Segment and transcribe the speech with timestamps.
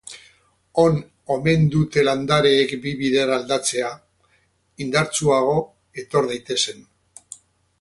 [0.83, 0.95] On
[1.33, 3.91] omen dute landareek bi bider aldatzea,
[4.87, 5.57] indartsuago
[6.05, 6.83] etor daitezen.